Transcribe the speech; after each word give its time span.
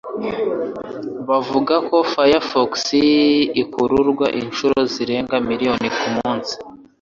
Bavuga 1.29 1.75
ko 1.87 1.97
Firefox 2.11 2.73
ikururwa 3.61 4.27
inshuro 4.41 4.79
zirenga 4.93 5.35
miliyoni 5.47 5.87
kumunsi. 5.97 6.53